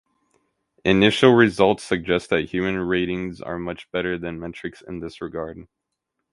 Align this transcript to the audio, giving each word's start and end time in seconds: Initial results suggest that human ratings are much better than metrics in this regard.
Initial 0.83 1.35
results 1.35 1.83
suggest 1.83 2.31
that 2.31 2.49
human 2.49 2.75
ratings 2.79 3.39
are 3.39 3.59
much 3.59 3.91
better 3.91 4.17
than 4.17 4.39
metrics 4.39 4.81
in 4.81 4.99
this 4.99 5.21
regard. 5.21 5.67